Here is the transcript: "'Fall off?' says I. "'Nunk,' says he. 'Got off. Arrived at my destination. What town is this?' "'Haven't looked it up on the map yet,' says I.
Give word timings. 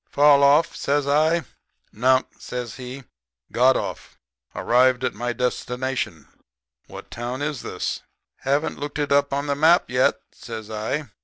"'Fall 0.09 0.41
off?' 0.43 0.75
says 0.75 1.05
I. 1.07 1.43
"'Nunk,' 1.93 2.25
says 2.41 2.77
he. 2.77 3.03
'Got 3.51 3.77
off. 3.77 4.17
Arrived 4.55 5.03
at 5.03 5.13
my 5.13 5.31
destination. 5.31 6.27
What 6.87 7.11
town 7.11 7.43
is 7.43 7.61
this?' 7.61 8.01
"'Haven't 8.37 8.79
looked 8.79 8.97
it 8.97 9.11
up 9.11 9.31
on 9.31 9.45
the 9.45 9.53
map 9.53 9.91
yet,' 9.91 10.19
says 10.33 10.71
I. 10.71 11.11